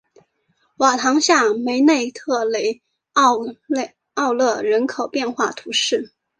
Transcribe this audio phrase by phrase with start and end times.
[0.77, 2.81] 瓦唐下梅内特雷
[3.13, 6.11] 奥勒人口变化图示